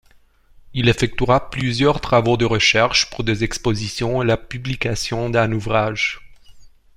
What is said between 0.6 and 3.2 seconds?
Il effectuera plusieurs travaux de recherche